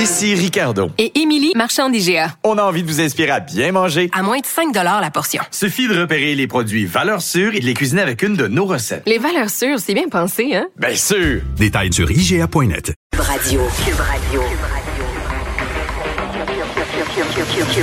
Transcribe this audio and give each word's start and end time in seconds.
Ici 0.00 0.34
Ricardo. 0.34 0.88
Et 0.96 1.20
Émilie, 1.20 1.52
marchand 1.54 1.90
d'IGA. 1.90 2.34
On 2.42 2.56
a 2.56 2.62
envie 2.62 2.82
de 2.82 2.88
vous 2.88 3.02
inspirer 3.02 3.32
à 3.32 3.40
bien 3.40 3.70
manger. 3.70 4.08
À 4.14 4.22
moins 4.22 4.38
de 4.38 4.46
5 4.46 4.74
la 4.74 5.10
portion. 5.10 5.42
Suffit 5.50 5.88
de 5.88 6.00
repérer 6.00 6.34
les 6.34 6.46
produits 6.46 6.86
valeurs 6.86 7.20
sûres 7.20 7.54
et 7.54 7.60
de 7.60 7.66
les 7.66 7.74
cuisiner 7.74 8.00
avec 8.00 8.22
une 8.22 8.34
de 8.34 8.46
nos 8.46 8.64
recettes. 8.64 9.02
Les 9.04 9.18
valeurs 9.18 9.50
sûres, 9.50 9.78
c'est 9.78 9.92
bien 9.92 10.08
pensé, 10.08 10.54
hein? 10.54 10.68
Bien 10.78 10.94
sûr! 10.94 11.42
Détails 11.58 11.92
sur 11.92 12.10
IGA.net. 12.10 12.94
Cube 13.12 13.20
Radio. 13.20 13.60
Cube 13.84 14.00
Radio. 14.00 14.42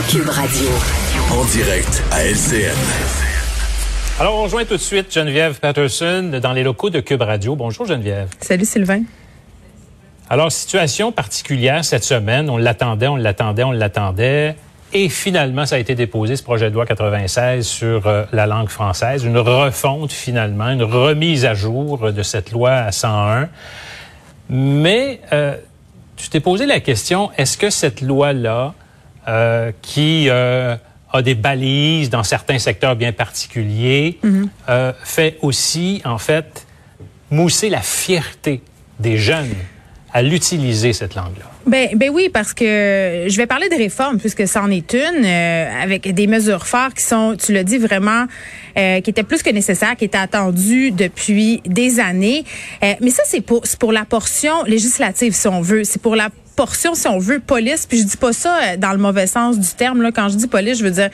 Cube 0.10 0.30
Radio. 0.30 0.70
En 1.30 1.46
direct 1.46 2.04
à 2.12 2.24
LCN. 2.26 2.74
Alors, 4.20 4.40
on 4.40 4.44
rejoint 4.46 4.66
tout 4.66 4.78
de 4.78 4.82
suite 4.82 5.14
Geneviève 5.14 5.60
Patterson 5.60 6.40
dans 6.42 6.54
les 6.54 6.64
locaux 6.64 6.90
de 6.90 7.00
Cube 7.00 7.22
Radio. 7.22 7.56
Bonjour 7.56 7.86
Geneviève. 7.86 8.30
Salut 8.42 8.66
Sylvain. 8.66 9.04
Alors, 10.30 10.52
situation 10.52 11.12
particulière 11.12 11.86
cette 11.86 12.04
semaine. 12.04 12.50
On 12.50 12.58
l'attendait, 12.58 13.08
on 13.08 13.16
l'attendait, 13.16 13.64
on 13.64 13.72
l'attendait. 13.72 14.56
Et 14.94 15.10
finalement, 15.10 15.66
ça 15.66 15.76
a 15.76 15.80
été 15.80 15.96
déposé, 15.96 16.36
ce 16.36 16.44
projet 16.44 16.70
de 16.70 16.76
loi 16.76 16.86
96 16.86 17.66
sur 17.66 18.08
euh, 18.08 18.24
la 18.32 18.46
langue 18.46 18.70
française. 18.70 19.24
Une 19.24 19.38
refonte 19.38 20.12
finalement, 20.12 20.70
une 20.70 20.84
remise 20.84 21.46
à 21.46 21.54
jour 21.54 22.12
de 22.12 22.24
cette 22.24 22.52
loi 22.52 22.72
à 22.72 22.92
101. 22.92 23.50
Mais 24.50 25.20
euh, 25.34 25.56
tu 26.18 26.30
t'es 26.30 26.40
posé 26.40 26.66
la 26.66 26.80
question, 26.80 27.32
est-ce 27.38 27.58
que 27.58 27.70
cette 27.70 28.02
loi-là, 28.02 28.74
euh, 29.28 29.72
qui 29.82 30.28
euh, 30.30 30.76
a 31.14 31.22
des 31.22 31.36
balises 31.36 32.10
dans 32.10 32.24
certains 32.24 32.60
secteurs 32.60 32.96
bien 32.96 33.12
particuliers, 33.12 34.20
euh, 34.70 34.94
fait 35.04 35.38
aussi, 35.42 36.02
en 36.04 36.18
fait, 36.18 36.66
mousser 37.30 37.70
la 37.70 37.82
fierté 37.82 38.62
des 39.00 39.18
jeunes? 39.18 39.54
À 40.18 40.24
l'utiliser, 40.24 40.94
cette 40.94 41.14
langue-là? 41.14 41.46
Ben, 41.68 41.90
ben 41.96 42.10
oui, 42.12 42.30
parce 42.34 42.52
que 42.52 43.26
je 43.28 43.38
vais 43.38 43.46
parler 43.46 43.70
de 43.70 43.76
réforme 43.76 44.18
puisque 44.18 44.48
c'en 44.48 44.72
est 44.72 44.96
une, 44.96 45.24
euh, 45.24 45.84
avec 45.84 46.12
des 46.12 46.26
mesures 46.26 46.66
fortes 46.66 46.96
qui 46.96 47.04
sont, 47.04 47.36
tu 47.38 47.54
l'as 47.54 47.64
dit 47.64 47.78
vraiment, 47.78 48.26
euh, 48.80 49.00
qui 49.02 49.12
étaient 49.12 49.22
plus 49.22 49.44
que 49.44 49.52
nécessaires, 49.52 49.96
qui 49.96 50.06
étaient 50.06 50.18
attendues 50.18 50.90
depuis 50.90 51.62
des 51.68 52.00
années. 52.00 52.46
Euh, 52.84 52.94
mais 53.00 53.12
ça, 53.12 53.22
c'est 53.28 53.42
pour, 53.42 53.92
la 53.92 54.06
portion 54.06 54.64
législative, 54.64 55.34
si 55.34 55.48
on 55.48 55.62
veut. 55.62 55.84
C'est 55.84 56.02
pour 56.02 56.16
la 56.16 56.30
portion, 56.56 56.96
si 56.96 57.08
on 57.08 57.20
veut, 57.20 57.40
police. 57.40 57.86
Puis 57.86 58.00
je 58.00 58.06
dis 58.06 58.18
pas 58.18 58.34
ça 58.34 58.76
dans 58.78 58.94
le 58.94 58.98
mauvais 58.98 59.28
sens 59.28 59.60
du 59.60 59.70
terme. 59.70 60.12
Quand 60.16 60.30
je 60.30 60.38
dis 60.38 60.48
police, 60.48 60.80
je 60.80 60.84
veux 60.84 60.92
dire, 60.92 61.12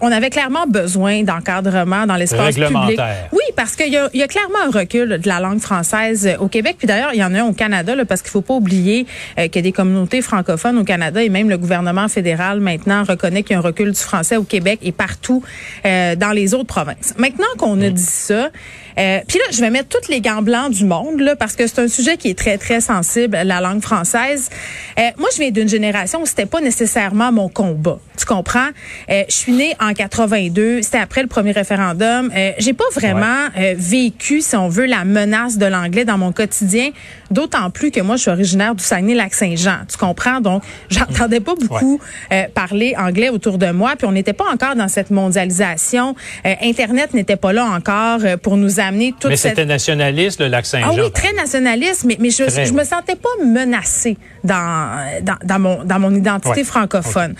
on 0.00 0.12
avait 0.12 0.30
clairement 0.30 0.66
besoin 0.66 1.22
d'encadrement 1.22 2.06
dans 2.06 2.16
l'espace 2.16 2.54
public. 2.54 3.00
Oui, 3.32 3.42
parce 3.56 3.76
qu'il 3.76 3.88
y, 3.88 4.18
y 4.18 4.22
a 4.22 4.28
clairement 4.28 4.58
un 4.66 4.70
recul 4.70 5.18
de 5.18 5.28
la 5.28 5.40
langue 5.40 5.60
française 5.60 6.26
euh, 6.26 6.36
au 6.38 6.48
Québec. 6.48 6.76
Puis 6.78 6.86
d'ailleurs, 6.86 7.10
il 7.12 7.20
y 7.20 7.24
en 7.24 7.34
a 7.34 7.40
un 7.40 7.44
au 7.44 7.52
Canada, 7.52 7.94
là, 7.94 8.04
parce 8.04 8.22
qu'il 8.22 8.30
faut 8.30 8.40
pas 8.40 8.54
oublier 8.54 9.06
euh, 9.38 9.48
qu'il 9.48 9.56
y 9.56 9.58
a 9.58 9.62
des 9.62 9.72
communautés 9.72 10.22
francophones 10.22 10.78
au 10.78 10.84
Canada 10.84 11.22
et 11.22 11.28
même 11.28 11.48
le 11.48 11.58
gouvernement 11.58 12.08
fédéral 12.08 12.60
maintenant 12.60 13.04
reconnaît 13.04 13.42
qu'il 13.42 13.52
y 13.52 13.56
a 13.56 13.58
un 13.58 13.62
recul 13.62 13.92
du 13.92 14.00
français 14.00 14.36
au 14.36 14.44
Québec 14.44 14.80
et 14.82 14.92
partout 14.92 15.42
euh, 15.84 16.16
dans 16.16 16.32
les 16.32 16.54
autres 16.54 16.66
provinces. 16.66 17.14
Maintenant 17.18 17.46
qu'on 17.58 17.80
a 17.80 17.90
dit 17.90 18.02
ça, 18.02 18.50
euh, 18.98 19.20
puis 19.26 19.38
là, 19.38 19.44
je 19.50 19.60
vais 19.60 19.70
mettre 19.70 19.88
toutes 19.88 20.08
les 20.08 20.20
gants 20.20 20.42
blancs 20.42 20.70
du 20.70 20.84
monde, 20.84 21.20
là, 21.20 21.36
parce 21.36 21.56
que 21.56 21.66
c'est 21.66 21.80
un 21.80 21.88
sujet 21.88 22.16
qui 22.16 22.28
est 22.28 22.38
très, 22.38 22.58
très 22.58 22.80
sensible, 22.80 23.38
la 23.44 23.60
langue 23.60 23.82
française. 23.82 24.50
Euh, 24.98 25.02
moi, 25.18 25.28
je 25.32 25.38
viens 25.38 25.50
d'une 25.50 25.68
génération 25.68 26.22
où 26.22 26.26
c'était 26.26 26.46
pas 26.46 26.60
nécessairement 26.60 27.32
mon 27.32 27.48
combat. 27.48 27.98
Tu 28.18 28.26
comprends? 28.26 28.68
Euh, 29.10 29.24
je 29.28 29.34
suis 29.34 29.52
née 29.52 29.74
en 29.80 29.89
82, 29.94 30.82
c'était 30.82 30.98
après 30.98 31.22
le 31.22 31.28
premier 31.28 31.52
référendum. 31.52 32.30
Euh, 32.36 32.52
J'ai 32.58 32.72
pas 32.72 32.84
vraiment 32.94 33.48
euh, 33.58 33.74
vécu, 33.76 34.40
si 34.40 34.56
on 34.56 34.68
veut, 34.68 34.86
la 34.86 35.04
menace 35.04 35.58
de 35.58 35.66
l'anglais 35.66 36.04
dans 36.04 36.18
mon 36.18 36.32
quotidien, 36.32 36.90
d'autant 37.30 37.70
plus 37.70 37.90
que 37.90 38.00
moi, 38.00 38.16
je 38.16 38.22
suis 38.22 38.30
originaire 38.30 38.74
du 38.74 38.82
Saguenay-Lac-Saint-Jean. 38.84 39.78
Tu 39.90 39.96
comprends? 39.96 40.40
Donc, 40.40 40.62
j'entendais 40.90 41.40
pas 41.40 41.54
beaucoup 41.54 42.00
euh, 42.32 42.44
parler 42.54 42.94
anglais 42.98 43.28
autour 43.30 43.58
de 43.58 43.70
moi, 43.70 43.94
puis 43.96 44.06
on 44.06 44.12
n'était 44.12 44.32
pas 44.32 44.46
encore 44.52 44.76
dans 44.76 44.88
cette 44.88 45.10
mondialisation. 45.10 46.14
Euh, 46.46 46.54
Internet 46.62 47.14
n'était 47.14 47.36
pas 47.36 47.52
là 47.52 47.64
encore 47.64 48.20
pour 48.42 48.56
nous 48.56 48.80
amener 48.80 49.12
toute 49.18 49.30
Mais 49.30 49.36
cette 49.36 49.50
c'était 49.52 49.66
nationaliste, 49.66 50.40
le 50.40 50.48
lac 50.48 50.66
Saint-Jean. 50.66 50.90
ah 50.90 51.02
oui, 51.02 51.10
très 51.12 51.32
nationaliste, 51.32 52.04
mais, 52.04 52.16
mais 52.20 52.30
je, 52.30 52.44
Très, 52.44 52.66
je 52.66 52.72
me 52.72 52.84
sentais 52.84 53.16
pas 53.16 53.28
menacée 53.44 54.16
dans, 54.44 55.06
dans, 55.22 55.36
dans 55.44 55.58
mon, 55.58 55.84
dans 55.84 55.98
mon 55.98 56.14
identité 56.14 56.50
Ouais. 56.50 56.64
francophone. 56.64 57.34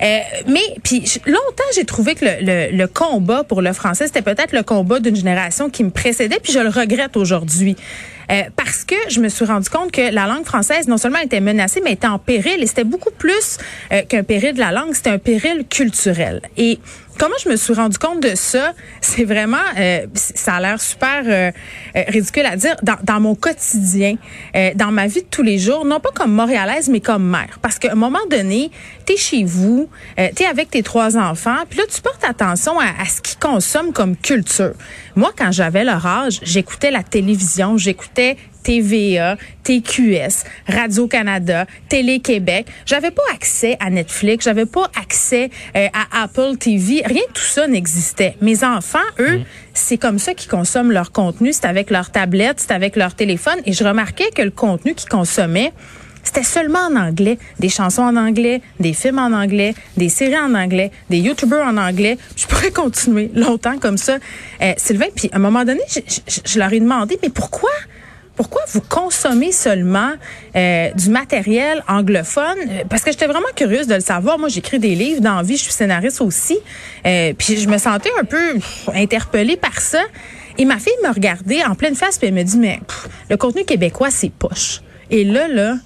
Mais 0.00 0.60
puis 0.82 1.00
longtemps, 1.26 1.64
j'ai 1.74 1.84
trouvé 1.84 1.93
que 2.02 2.24
le, 2.24 2.70
le, 2.70 2.76
le 2.76 2.86
combat 2.86 3.44
pour 3.44 3.62
le 3.62 3.72
français, 3.72 4.06
c'était 4.06 4.22
peut-être 4.22 4.52
le 4.52 4.62
combat 4.62 5.00
d'une 5.00 5.16
génération 5.16 5.70
qui 5.70 5.84
me 5.84 5.90
précédait, 5.90 6.38
puis 6.42 6.52
je 6.52 6.58
le 6.58 6.68
regrette 6.68 7.16
aujourd'hui. 7.16 7.76
Euh, 8.30 8.42
parce 8.56 8.84
que 8.84 8.94
je 9.08 9.20
me 9.20 9.28
suis 9.28 9.44
rendu 9.44 9.68
compte 9.68 9.92
que 9.92 10.12
la 10.12 10.26
langue 10.26 10.44
française, 10.44 10.88
non 10.88 10.96
seulement 10.96 11.18
était 11.18 11.40
menacée, 11.40 11.80
mais 11.84 11.92
était 11.92 12.06
en 12.06 12.18
péril. 12.18 12.62
Et 12.62 12.66
c'était 12.66 12.84
beaucoup 12.84 13.10
plus 13.10 13.58
euh, 13.92 14.02
qu'un 14.02 14.22
péril 14.22 14.54
de 14.54 14.60
la 14.60 14.72
langue, 14.72 14.94
c'était 14.94 15.10
un 15.10 15.18
péril 15.18 15.64
culturel. 15.68 16.40
Et 16.56 16.78
comment 17.18 17.34
je 17.42 17.48
me 17.48 17.56
suis 17.56 17.74
rendu 17.74 17.98
compte 17.98 18.20
de 18.20 18.34
ça, 18.34 18.72
c'est 19.00 19.24
vraiment, 19.24 19.56
euh, 19.78 20.06
ça 20.14 20.54
a 20.54 20.60
l'air 20.60 20.80
super 20.80 21.22
euh, 21.26 21.50
euh, 21.96 22.02
ridicule 22.08 22.46
à 22.46 22.56
dire, 22.56 22.76
dans, 22.82 22.96
dans 23.02 23.20
mon 23.20 23.34
quotidien, 23.34 24.16
euh, 24.56 24.70
dans 24.74 24.90
ma 24.92 25.06
vie 25.06 25.22
de 25.22 25.28
tous 25.30 25.42
les 25.42 25.58
jours, 25.58 25.84
non 25.84 26.00
pas 26.00 26.10
comme 26.14 26.32
montréalaise, 26.32 26.88
mais 26.88 27.00
comme 27.00 27.28
mère. 27.28 27.58
Parce 27.62 27.78
qu'à 27.78 27.92
un 27.92 27.96
moment 27.96 28.24
donné, 28.30 28.70
t'es 29.06 29.16
chez 29.16 29.44
vous, 29.44 29.88
euh, 30.18 30.28
t'es 30.34 30.46
avec 30.46 30.70
tes 30.70 30.82
trois 30.82 31.16
enfants, 31.16 31.64
puis 31.68 31.78
là, 31.78 31.84
tu 31.92 32.00
portes 32.00 32.24
attention 32.24 32.78
à, 32.78 32.86
à 33.00 33.04
ce 33.06 33.20
qu'ils 33.20 33.38
consomment 33.38 33.92
comme 33.92 34.16
culture. 34.16 34.72
Moi, 35.16 35.32
quand 35.36 35.52
j'avais 35.52 35.84
leur 35.84 36.04
âge, 36.06 36.40
j'écoutais 36.42 36.90
la 36.90 37.02
télévision, 37.02 37.76
j'écoutais 37.76 38.36
TVA, 38.64 39.36
TQS, 39.62 40.44
Radio-Canada, 40.66 41.66
Télé-Québec. 41.88 42.66
J'avais 42.86 43.10
pas 43.12 43.22
accès 43.32 43.76
à 43.80 43.90
Netflix, 43.90 44.44
j'avais 44.44 44.66
pas 44.66 44.90
accès 45.00 45.50
euh, 45.76 45.86
à 45.92 46.24
Apple 46.24 46.56
TV. 46.58 47.02
Rien 47.04 47.22
de 47.28 47.32
tout 47.32 47.42
ça 47.42 47.68
n'existait. 47.68 48.36
Mes 48.40 48.64
enfants, 48.64 48.98
eux, 49.20 49.40
c'est 49.72 49.98
comme 49.98 50.18
ça 50.18 50.34
qu'ils 50.34 50.50
consomment 50.50 50.92
leur 50.92 51.12
contenu. 51.12 51.52
C'est 51.52 51.66
avec 51.66 51.90
leur 51.90 52.10
tablette, 52.10 52.58
c'est 52.60 52.72
avec 52.72 52.96
leur 52.96 53.14
téléphone. 53.14 53.56
Et 53.66 53.72
je 53.72 53.84
remarquais 53.84 54.30
que 54.34 54.42
le 54.42 54.50
contenu 54.50 54.94
qu'ils 54.94 55.08
consommaient, 55.08 55.72
c'était 56.22 56.42
seulement 56.42 56.86
en 56.90 56.96
anglais, 56.96 57.38
des 57.60 57.68
chansons 57.68 58.00
en 58.02 58.16
anglais, 58.16 58.62
des 58.80 58.94
films 58.94 59.18
en 59.18 59.32
anglais, 59.32 59.74
des 59.98 60.08
séries 60.08 60.38
en 60.38 60.54
anglais, 60.54 60.90
des 61.10 61.18
YouTubers 61.18 61.62
en 61.66 61.76
anglais. 61.76 62.16
Je 62.36 62.46
pourrais 62.46 62.70
continuer 62.82 63.30
longtemps 63.34 63.78
comme 63.78 63.98
ça, 63.98 64.16
euh, 64.62 64.72
Sylvain. 64.78 65.06
Puis 65.14 65.28
à 65.32 65.36
un 65.36 65.38
moment 65.38 65.64
donné, 65.64 65.82
je, 65.88 66.00
je- 66.08 66.40
je 66.50 66.58
leur 66.58 66.72
ai 66.72 66.80
demandé, 66.80 67.18
mais 67.22 67.28
pourquoi? 67.28 67.70
Pourquoi 68.36 68.62
vous 68.72 68.80
consommez 68.80 69.52
seulement 69.52 70.12
euh, 70.56 70.90
du 70.92 71.08
matériel 71.08 71.82
anglophone? 71.88 72.58
Euh, 72.68 72.82
Parce 72.88 73.02
que 73.02 73.12
j'étais 73.12 73.26
vraiment 73.26 73.48
curieuse 73.54 73.86
de 73.86 73.94
le 73.94 74.00
savoir. 74.00 74.38
Moi, 74.38 74.48
j'écris 74.48 74.80
des 74.80 74.94
livres 74.94 75.20
dans 75.20 75.40
vie, 75.42 75.56
je 75.56 75.62
suis 75.62 75.72
scénariste 75.72 76.20
aussi. 76.20 76.58
Euh, 77.06 77.32
puis 77.36 77.56
je 77.56 77.68
me 77.68 77.78
sentais 77.78 78.10
un 78.20 78.24
peu 78.24 78.58
interpellée 78.92 79.56
par 79.56 79.80
ça. 79.80 80.02
Et 80.58 80.64
ma 80.64 80.78
fille 80.78 80.92
me 81.04 81.12
regardait 81.12 81.64
en 81.64 81.74
pleine 81.74 81.94
face, 81.94 82.18
puis 82.18 82.28
elle 82.28 82.34
me 82.34 82.42
dit, 82.42 82.58
mais 82.58 82.80
le 83.28 83.36
contenu 83.36 83.64
québécois, 83.64 84.10
c'est 84.10 84.30
poche. 84.30 84.82
Et 85.10 85.24
là, 85.24 85.48
là, 85.48 85.76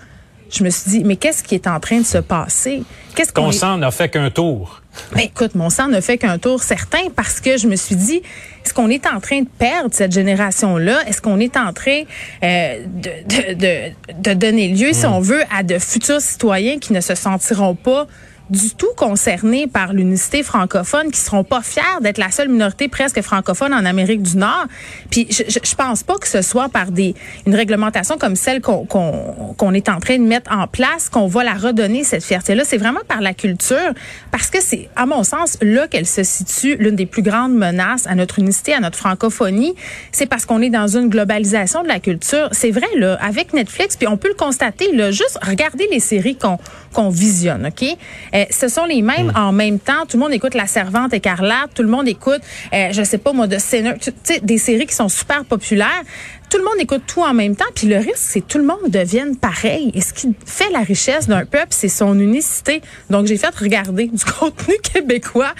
je 0.50 0.64
me 0.64 0.70
suis 0.70 0.90
dit, 0.90 1.04
mais 1.04 1.16
qu'est-ce 1.16 1.42
qui 1.42 1.54
est 1.54 1.66
en 1.66 1.78
train 1.80 1.98
de 2.00 2.06
se 2.06 2.18
passer? 2.18 2.82
Qu'est-ce 3.14 3.32
qu'on 3.32 3.44
Ton 3.44 3.50
est- 3.50 3.58
sang 3.58 3.76
n'a 3.78 3.90
fait 3.90 4.08
qu'un 4.08 4.30
tour. 4.30 4.80
ben, 5.14 5.20
écoute, 5.22 5.54
mon 5.54 5.70
sang 5.70 5.88
ne 5.88 6.00
fait 6.00 6.18
qu'un 6.18 6.38
tour 6.38 6.62
certain 6.62 7.08
parce 7.14 7.40
que 7.40 7.56
je 7.58 7.66
me 7.68 7.76
suis 7.76 7.96
dit, 7.96 8.22
est-ce 8.64 8.72
qu'on 8.74 8.88
est 8.90 9.06
en 9.06 9.20
train 9.20 9.40
de 9.42 9.48
perdre 9.58 9.90
cette 9.92 10.12
génération-là? 10.12 11.00
Est-ce 11.06 11.20
qu'on 11.20 11.38
est 11.40 11.56
en 11.56 11.72
train 11.72 12.02
euh, 12.42 12.78
de, 12.86 13.10
de, 13.28 13.54
de, 13.54 13.92
de 14.22 14.34
donner 14.34 14.68
lieu, 14.68 14.92
si 14.92 15.06
on 15.06 15.20
veut, 15.20 15.42
à 15.54 15.62
de 15.62 15.78
futurs 15.78 16.20
citoyens 16.20 16.78
qui 16.78 16.92
ne 16.92 17.00
se 17.00 17.14
sentiront 17.14 17.74
pas 17.74 18.06
du 18.50 18.70
tout 18.74 18.90
concernés 18.96 19.66
par 19.66 19.92
l'unicité 19.92 20.42
francophone, 20.42 21.10
qui 21.10 21.20
seront 21.20 21.44
pas 21.44 21.62
fiers 21.62 21.82
d'être 22.00 22.18
la 22.18 22.30
seule 22.30 22.48
minorité 22.48 22.88
presque 22.88 23.20
francophone 23.20 23.74
en 23.74 23.84
Amérique 23.84 24.22
du 24.22 24.36
Nord. 24.36 24.66
Puis 25.10 25.26
je, 25.30 25.42
je, 25.48 25.58
je 25.62 25.74
pense 25.74 26.02
pas 26.02 26.16
que 26.16 26.28
ce 26.28 26.42
soit 26.42 26.68
par 26.68 26.90
des 26.90 27.14
une 27.46 27.54
réglementation 27.54 28.18
comme 28.18 28.36
celle 28.36 28.60
qu'on 28.60 28.84
qu'on 28.86 29.54
qu'on 29.56 29.74
est 29.74 29.88
en 29.88 30.00
train 30.00 30.18
de 30.18 30.24
mettre 30.24 30.52
en 30.52 30.66
place 30.66 31.08
qu'on 31.08 31.26
va 31.26 31.44
la 31.44 31.54
redonner 31.54 32.04
cette 32.04 32.24
fierté-là. 32.24 32.64
C'est 32.64 32.78
vraiment 32.78 33.00
par 33.06 33.20
la 33.20 33.34
culture, 33.34 33.92
parce 34.30 34.48
que 34.48 34.60
c'est 34.60 34.88
à 34.96 35.06
mon 35.06 35.24
sens 35.24 35.58
là 35.60 35.86
qu'elle 35.88 36.06
se 36.06 36.22
situe 36.22 36.76
l'une 36.76 36.96
des 36.96 37.06
plus 37.06 37.22
grandes 37.22 37.54
menaces 37.54 38.06
à 38.06 38.14
notre 38.14 38.38
unicité, 38.38 38.72
à 38.74 38.80
notre 38.80 38.98
francophonie. 38.98 39.74
C'est 40.12 40.26
parce 40.26 40.46
qu'on 40.46 40.62
est 40.62 40.70
dans 40.70 40.88
une 40.88 41.08
globalisation 41.08 41.82
de 41.82 41.88
la 41.88 42.00
culture. 42.00 42.48
C'est 42.52 42.70
vrai 42.70 42.86
là, 42.96 43.18
avec 43.20 43.52
Netflix, 43.52 43.96
puis 43.96 44.08
on 44.08 44.16
peut 44.16 44.28
le 44.28 44.34
constater 44.34 44.92
là, 44.92 45.10
juste 45.10 45.38
regarder 45.42 45.86
les 45.90 46.00
séries 46.00 46.36
qu'on 46.36 46.58
qu'on 46.92 47.10
visionne, 47.10 47.66
ok? 47.66 47.96
Euh, 48.38 48.44
ce 48.50 48.68
sont 48.68 48.84
les 48.84 49.02
mêmes 49.02 49.32
en 49.34 49.52
même 49.52 49.78
temps. 49.78 50.06
Tout 50.08 50.16
le 50.16 50.22
monde 50.22 50.32
écoute 50.32 50.54
La 50.54 50.66
Servante 50.66 51.12
écarlate, 51.12 51.70
tout 51.74 51.82
le 51.82 51.88
monde 51.88 52.06
écoute, 52.08 52.40
euh, 52.72 52.88
je 52.92 53.02
sais 53.02 53.18
pas 53.18 53.32
moi, 53.32 53.46
de 53.46 53.58
Sinner, 53.58 53.94
tu 54.00 54.10
sais, 54.22 54.40
des 54.40 54.58
séries 54.58 54.86
qui 54.86 54.94
sont 54.94 55.08
super 55.08 55.44
populaires. 55.44 56.02
Tout 56.50 56.58
le 56.58 56.64
monde 56.64 56.74
écoute 56.78 57.02
tout 57.06 57.20
en 57.22 57.34
même 57.34 57.56
temps, 57.56 57.66
puis 57.74 57.86
le 57.88 57.96
risque, 57.96 58.16
c'est 58.16 58.40
que 58.40 58.46
tout 58.46 58.58
le 58.58 58.64
monde 58.64 58.88
devienne 58.88 59.36
pareil. 59.36 59.90
Et 59.94 60.00
ce 60.00 60.12
qui 60.14 60.34
fait 60.46 60.70
la 60.70 60.80
richesse 60.80 61.26
d'un 61.28 61.44
peuple, 61.44 61.68
c'est 61.70 61.88
son 61.88 62.18
unicité. 62.18 62.80
Donc, 63.10 63.26
j'ai 63.26 63.36
fait 63.36 63.54
regarder 63.54 64.06
du 64.06 64.24
contenu 64.38 64.74
québécois 64.82 65.52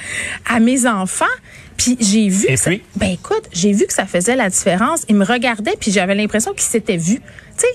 à 0.49 0.61
mes 0.61 0.87
enfants. 0.87 1.25
Puis 1.77 1.97
j'ai 2.01 2.29
vu. 2.29 2.47
Et 2.49 2.55
que 2.55 2.57
ça- 2.57 2.71
ben 2.97 3.11
écoute, 3.11 3.43
j'ai 3.53 3.73
vu 3.73 3.87
que 3.87 3.93
ça 3.93 4.07
faisait 4.07 4.35
la 4.37 4.49
différence. 4.51 5.03
Ils 5.09 5.15
me 5.17 5.25
regardaient, 5.25 5.77
puis 5.79 5.93
j'avais 5.93 6.15
l'impression 6.15 6.53
qu'ils 6.53 6.63
s'étaient 6.63 6.97
vus. 6.97 7.21
Tu 7.21 7.23
sais, 7.59 7.67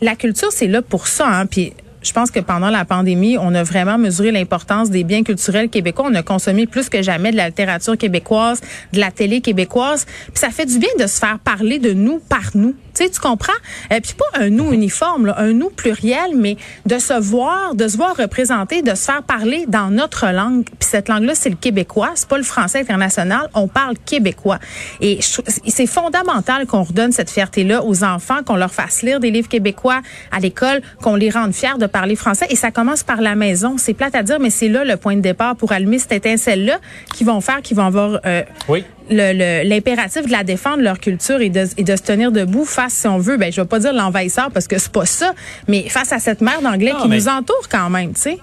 la 0.00 0.16
culture, 0.16 0.50
c'est 0.50 0.66
là 0.66 0.80
pour 0.82 1.06
ça. 1.06 1.26
Hein, 1.28 1.46
puis 1.46 1.72
je 2.04 2.12
pense 2.12 2.30
que 2.30 2.40
pendant 2.40 2.70
la 2.70 2.84
pandémie, 2.84 3.36
on 3.38 3.54
a 3.54 3.62
vraiment 3.62 3.98
mesuré 3.98 4.30
l'importance 4.30 4.90
des 4.90 5.04
biens 5.04 5.22
culturels 5.22 5.70
québécois. 5.70 6.06
On 6.10 6.14
a 6.14 6.22
consommé 6.22 6.66
plus 6.66 6.88
que 6.88 7.02
jamais 7.02 7.32
de 7.32 7.36
la 7.36 7.48
littérature 7.48 7.96
québécoise, 7.96 8.60
de 8.92 9.00
la 9.00 9.10
télé 9.10 9.40
québécoise. 9.40 10.04
Puis 10.04 10.38
ça 10.38 10.50
fait 10.50 10.66
du 10.66 10.78
bien 10.78 10.90
de 10.98 11.06
se 11.06 11.18
faire 11.18 11.38
parler 11.38 11.78
de 11.78 11.92
nous 11.92 12.20
par 12.20 12.50
nous. 12.54 12.74
Tu 12.94 13.04
sais, 13.04 13.10
tu 13.10 13.20
comprends? 13.20 13.52
Euh, 13.92 14.00
puis 14.00 14.14
pas 14.14 14.40
un 14.40 14.50
nous 14.50 14.72
uniforme, 14.72 15.26
là, 15.26 15.34
un 15.38 15.52
nous 15.52 15.70
pluriel, 15.70 16.36
mais 16.36 16.56
de 16.86 16.98
se 16.98 17.14
voir, 17.14 17.74
de 17.74 17.88
se 17.88 17.96
voir 17.96 18.16
représenter, 18.16 18.82
de 18.82 18.94
se 18.94 19.04
faire 19.04 19.22
parler 19.22 19.64
dans 19.68 19.90
notre 19.90 20.26
langue. 20.28 20.64
Puis 20.64 20.88
cette 20.90 21.08
langue-là, 21.08 21.34
c'est 21.34 21.50
le 21.50 21.56
québécois, 21.56 22.10
c'est 22.14 22.28
pas 22.28 22.38
le 22.38 22.44
français 22.44 22.80
international. 22.80 23.48
On 23.54 23.68
parle 23.68 23.96
québécois. 23.98 24.58
Et 25.00 25.18
c'est 25.22 25.86
fondamental 25.86 26.66
qu'on 26.66 26.82
redonne 26.82 27.12
cette 27.12 27.30
fierté-là 27.30 27.84
aux 27.84 28.04
enfants, 28.04 28.42
qu'on 28.44 28.56
leur 28.56 28.72
fasse 28.72 29.02
lire 29.02 29.20
des 29.20 29.30
livres 29.30 29.48
québécois 29.48 30.00
à 30.30 30.40
l'école, 30.40 30.80
qu'on 31.02 31.16
les 31.16 31.30
rende 31.30 31.52
fiers 31.52 31.78
de 31.78 31.86
parler 31.86 32.16
français. 32.16 32.46
Et 32.50 32.56
ça 32.56 32.70
commence 32.70 33.02
par 33.02 33.20
la 33.20 33.34
maison. 33.34 33.76
C'est 33.78 33.94
plate 33.94 34.14
à 34.14 34.22
dire, 34.22 34.38
mais 34.40 34.50
c'est 34.50 34.68
là 34.68 34.84
le 34.84 34.96
point 34.96 35.16
de 35.16 35.20
départ 35.20 35.56
pour 35.56 35.72
allumer 35.72 35.98
cette 35.98 36.12
étincelle-là 36.12 36.78
qui 37.12 37.24
vont 37.24 37.40
faire, 37.40 37.62
qui 37.62 37.74
vont 37.74 37.86
avoir 37.86 38.20
euh, 38.24 38.42
oui 38.68 38.84
l'impératif 39.10 40.26
de 40.26 40.32
la 40.32 40.44
défendre 40.44 40.82
leur 40.82 40.98
culture 40.98 41.40
et 41.40 41.50
de, 41.50 41.66
et 41.76 41.84
de 41.84 41.96
se 41.96 42.02
tenir 42.02 42.32
debout 42.32 42.64
face, 42.64 42.94
si 42.94 43.06
on 43.06 43.18
veut, 43.18 43.36
ben 43.36 43.52
je 43.52 43.60
vais 43.60 43.66
pas 43.66 43.78
dire 43.78 43.92
l'envahisseur 43.92 44.50
parce 44.50 44.66
que 44.66 44.78
c'est 44.78 44.92
pas 44.92 45.06
ça, 45.06 45.32
mais 45.68 45.88
face 45.88 46.12
à 46.12 46.18
cette 46.18 46.40
mer 46.40 46.62
d'anglais 46.62 46.92
qui 47.00 47.08
nous 47.08 47.28
entoure 47.28 47.68
quand 47.70 47.90
même, 47.90 48.14
tu 48.14 48.20
sais. 48.20 48.38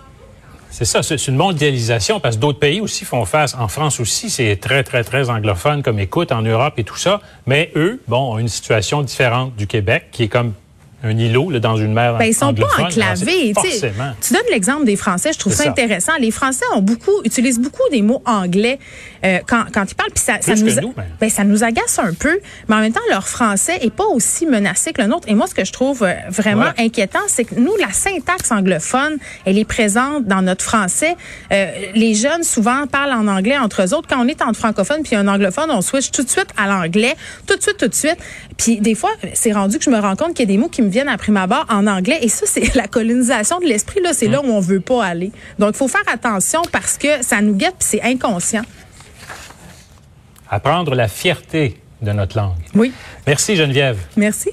C'est 0.74 0.86
ça, 0.86 1.04
c'est 1.04 1.28
une 1.28 1.36
mondialisation 1.36 2.22
parce 2.22 2.38
que 2.38 2.42
d'autres 2.42 2.60
pays 2.60 2.80
aussi 2.80 3.04
font 3.04 3.26
face. 3.26 3.56
En 3.56 3.68
France 3.68 4.00
aussi, 4.00 4.30
c'est 4.30 4.56
très, 4.56 4.84
très, 4.84 5.04
très 5.04 5.30
anglophone 5.30 5.84
comme 5.84 6.00
écoute, 6.00 6.32
en 6.32 6.42
Europe 6.42 6.76
et 6.78 6.86
tout 6.86 6.96
ça. 6.96 7.20
Mais 7.46 7.72
eux, 7.76 8.02
bon, 8.08 8.36
ont 8.36 8.40
une 8.40 8.48
situation 8.48 9.02
différente 9.02 9.54
du 9.58 9.68
Québec 9.68 10.06
qui 10.14 10.24
est 10.24 10.28
comme 10.30 10.54
un 11.04 11.18
îlot 11.18 11.50
là, 11.50 11.60
dans 11.60 11.78
une 11.78 11.94
mer 11.94 12.18
ben, 12.18 12.26
Ils 12.26 12.34
sont 12.34 12.54
pas 12.54 12.68
enclavés. 12.80 13.54
Tu 14.22 14.34
donnes 14.34 14.42
l'exemple 14.52 14.86
des 14.86 14.96
Français, 14.96 15.34
je 15.34 15.40
trouve 15.40 15.54
ça, 15.54 15.68
intéressant. 15.68 16.14
Les 16.20 16.32
Français 16.32 16.66
ont 16.76 16.82
beaucoup, 16.82 17.22
utilisent 17.24 17.60
beaucoup 17.60 17.82
des 17.92 18.02
mots 18.02 18.22
anglais 18.26 18.80
euh, 19.26 19.40
quand, 19.48 19.66
quand 19.74 19.90
ils 19.90 19.96
parlent. 19.96 20.12
Puis 20.12 20.24
ça, 20.24 20.42
ça 20.42 20.56
nous, 20.56 20.82
nous 20.82 20.94
ben, 21.20 21.30
ça 21.30 21.44
nous 21.44 21.64
agace 21.64 22.00
un 22.00 22.14
peu, 22.14 22.40
mais 22.68 22.76
en 22.76 22.80
même 22.80 22.94
temps, 22.94 23.00
leur 23.10 23.28
français 23.28 23.78
est 23.82 23.94
pas 23.94 24.06
aussi 24.06 24.46
menacé 24.46 24.94
que 24.94 25.02
le 25.02 25.08
nôtre. 25.08 25.28
Et 25.28 25.34
moi, 25.34 25.48
ce 25.48 25.56
que 25.56 25.66
je 25.66 25.72
trouve 25.72 26.04
euh, 26.04 26.14
vraiment 26.30 26.72
inquiétant, 26.78 27.20
c'est 27.28 27.46
que 27.46 27.56
nous, 27.56 27.76
la 27.78 27.92
syntaxe 27.92 28.52
anglophone, 28.52 29.18
elle 29.46 29.58
est 29.58 29.66
présente 29.66 30.26
dans 30.26 30.42
notre 30.42 30.64
français. 30.64 31.16
Euh, 31.52 31.68
les 31.96 32.14
jeunes, 32.14 32.44
souvent, 32.44 32.86
parlent 32.88 33.14
en 33.14 33.28
anglais 33.28 33.58
entre 33.58 33.84
eux 33.84 33.94
autres. 33.94 34.08
Quand 34.08 34.24
on 34.24 34.28
est 34.28 34.42
entre 34.42 34.60
francophones 34.60 35.04
puis 35.04 35.16
un 35.16 35.28
anglophone, 35.28 35.72
on 35.72 35.82
switch 35.82 36.12
tout 36.12 36.24
de 36.24 36.30
suite 36.30 36.48
à 36.58 36.68
l'anglais, 36.68 37.16
tout 37.48 37.56
de 37.56 37.62
suite, 37.62 37.78
tout 37.78 37.88
de 37.88 37.96
suite. 37.96 38.18
Puis 38.58 38.80
des 38.80 38.96
fois, 38.96 39.12
c'est 39.34 39.52
rendu 39.52 39.78
que 39.78 39.84
je 39.84 39.90
me 39.90 40.00
rends 40.00 40.16
compte 40.16 40.34
qu'il 40.36 40.48
y 40.48 40.52
a 40.52 40.54
des 40.54 40.58
mots 40.58 40.70
qui 40.70 40.82
me 40.82 40.91
viennent 40.92 41.10
à 41.10 41.18
prime 41.18 41.38
abord 41.38 41.66
en 41.70 41.88
anglais. 41.88 42.20
Et 42.22 42.30
ça, 42.30 42.46
c'est 42.46 42.76
la 42.76 42.88
colonisation 42.88 43.60
de 43.60 43.66
l'esprit. 43.66 44.02
Là, 44.02 44.14
c'est 44.14 44.28
là 44.28 44.42
où 44.42 44.46
on 44.46 44.60
veut 44.60 44.80
pas 44.80 45.04
aller. 45.04 45.32
Donc, 45.60 45.72
il 45.74 45.78
faut 45.78 45.88
faire 45.88 46.04
attention 46.12 46.62
parce 46.72 46.98
que 46.98 47.24
ça 47.24 47.42
nous 47.42 47.56
guette 47.56 47.76
puis 47.80 47.88
c'est 47.88 48.02
inconscient. 48.02 48.64
Apprendre 50.50 50.96
la 50.96 51.08
fierté 51.08 51.78
de 52.02 52.12
notre 52.12 52.38
langue. 52.38 52.58
Oui. 52.76 52.92
Merci, 53.26 53.56
Geneviève. 53.56 53.98
Merci. 54.18 54.52